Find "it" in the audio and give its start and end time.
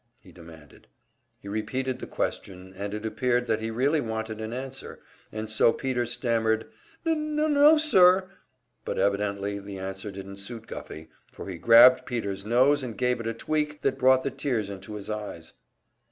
2.95-3.05, 13.19-13.27